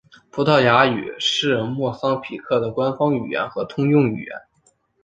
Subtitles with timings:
[0.31, 4.33] 葡萄牙语是莫桑比克的官方语言和通用语言。